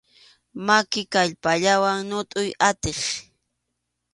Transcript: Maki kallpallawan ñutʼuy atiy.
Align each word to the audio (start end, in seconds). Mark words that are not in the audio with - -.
Maki 0.65 1.01
kallpallawan 1.13 1.97
ñutʼuy 2.09 2.49
atiy. 2.67 2.99